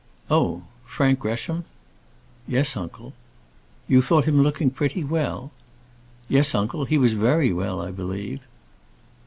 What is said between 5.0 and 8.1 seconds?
well?" "Yes, uncle; he was very well, I